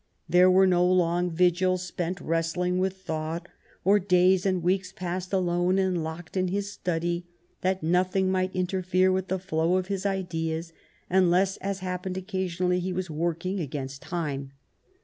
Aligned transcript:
There 0.27 0.49
were 0.49 0.65
no 0.65 0.83
long 0.83 1.29
vigils 1.29 1.83
spent 1.83 2.19
wrest 2.19 2.57
ling 2.57 2.79
with 2.79 2.97
thought, 3.03 3.47
or 3.83 3.99
days 3.99 4.47
and 4.47 4.63
weeks 4.63 4.91
passed 4.91 5.31
alone 5.31 5.77
and 5.77 6.03
locked 6.03 6.35
in 6.35 6.47
his 6.47 6.71
study 6.71 7.27
that 7.61 7.83
nothing 7.83 8.31
might 8.31 8.55
interfere 8.55 9.11
with 9.11 9.27
the 9.27 9.37
flow 9.37 9.77
of 9.77 9.91
ideas, 10.07 10.73
unless, 11.07 11.57
as 11.57 11.81
happened 11.81 12.17
occasionally, 12.17 12.79
he 12.79 12.93
was 12.93 13.11
working 13.11 13.59
against 13.59 14.01
time. 14.01 14.53